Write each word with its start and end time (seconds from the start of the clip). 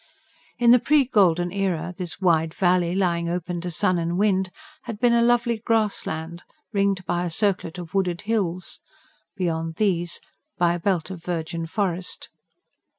In 0.57 0.71
the 0.71 0.79
pre 0.79 1.05
golden 1.05 1.51
era 1.51 1.93
this 1.95 2.19
wide 2.19 2.55
valley, 2.55 2.95
lying 2.95 3.29
open 3.29 3.61
to 3.61 3.69
sun 3.69 3.99
and 3.99 4.17
wind, 4.17 4.49
had 4.85 4.99
been 4.99 5.13
a 5.13 5.21
lovely 5.21 5.59
grassland, 5.59 6.41
ringed 6.73 7.05
by 7.05 7.23
a 7.23 7.29
circlet 7.29 7.77
of 7.77 7.93
wooded 7.93 8.21
hills; 8.21 8.79
beyond 9.37 9.75
these, 9.75 10.19
by 10.57 10.73
a 10.73 10.79
belt 10.79 11.11
of 11.11 11.23
virgin 11.23 11.67
forest. 11.67 12.29